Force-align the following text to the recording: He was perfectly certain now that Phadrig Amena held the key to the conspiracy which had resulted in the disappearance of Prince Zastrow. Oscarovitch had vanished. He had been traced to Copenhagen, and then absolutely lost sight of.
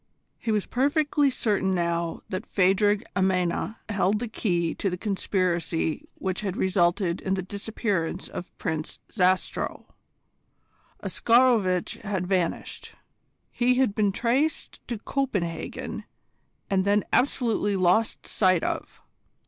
He 0.39 0.51
was 0.51 0.65
perfectly 0.65 1.29
certain 1.29 1.75
now 1.75 2.21
that 2.27 2.47
Phadrig 2.51 3.03
Amena 3.15 3.75
held 3.87 4.17
the 4.17 4.27
key 4.27 4.73
to 4.73 4.89
the 4.89 4.97
conspiracy 4.97 6.09
which 6.15 6.41
had 6.41 6.57
resulted 6.57 7.21
in 7.21 7.35
the 7.35 7.43
disappearance 7.43 8.27
of 8.27 8.51
Prince 8.57 8.97
Zastrow. 9.11 9.85
Oscarovitch 11.03 11.97
had 12.01 12.25
vanished. 12.25 12.95
He 13.51 13.75
had 13.75 13.93
been 13.93 14.11
traced 14.11 14.81
to 14.87 14.97
Copenhagen, 14.97 16.05
and 16.67 16.83
then 16.83 17.03
absolutely 17.13 17.75
lost 17.75 18.25
sight 18.25 18.63
of. 18.63 19.03